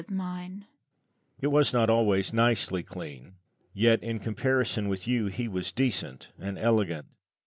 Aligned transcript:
It 1.39 1.49
was 1.49 1.73
not 1.73 1.87
always 1.87 2.33
nicely 2.33 2.81
clean; 2.81 3.35
yet, 3.71 4.01
in 4.01 4.17
comparison 4.17 4.87
with 4.87 5.07
you, 5.07 5.27
he 5.27 5.47
was 5.47 5.71
decent 5.71 6.29
and 6.39 6.57
elegant. 6.57 7.05